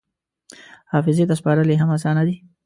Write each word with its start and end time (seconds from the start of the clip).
حافظې 0.91 1.23
ته 1.29 1.35
سپارل 1.39 1.69
یې 1.71 1.77
هم 1.81 1.89
اسانه 1.97 2.23
دي. 2.27 2.35